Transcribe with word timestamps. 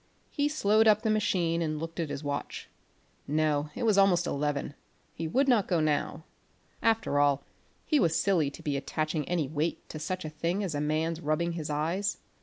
He 0.31 0.47
slowed 0.49 0.87
up 0.87 1.03
the 1.03 1.11
machine 1.11 1.61
and 1.61 1.77
looked 1.77 1.99
at 1.99 2.09
his 2.09 2.23
watch. 2.23 2.67
No, 3.27 3.69
it 3.75 3.83
was 3.83 3.99
almost 3.99 4.25
eleven; 4.25 4.73
he 5.13 5.27
would 5.27 5.47
not 5.47 5.67
go 5.67 5.79
now. 5.79 6.23
After 6.81 7.19
all 7.19 7.43
he 7.85 7.99
was 7.99 8.15
silly 8.19 8.49
to 8.49 8.63
be 8.63 8.75
attaching 8.75 9.29
any 9.29 9.47
weight 9.47 9.87
to 9.89 9.99
such 9.99 10.25
a 10.25 10.29
thing 10.31 10.63
as 10.63 10.73
a 10.73 10.81
man's 10.81 11.21
rubbing 11.21 11.51
his 11.51 11.69
eyes. 11.69 12.17